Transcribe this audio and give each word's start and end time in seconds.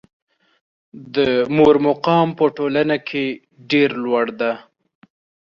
د 1.15 1.17
مور 1.55 1.75
مقام 1.87 2.27
په 2.39 2.45
ټولنه 2.57 2.97
کې 3.07 3.25
ډېر 3.71 3.89
لوړ 4.03 4.25
ده. 4.41 4.53